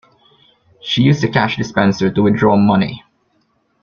[0.81, 3.03] She used a cash dispenser to withdraw money